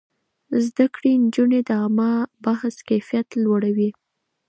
زده 0.65 0.85
کړې 0.95 1.11
نجونې 1.23 1.59
د 1.67 1.69
عامه 1.79 2.11
بحث 2.45 2.75
کيفيت 2.89 3.27
لوړوي. 3.43 3.89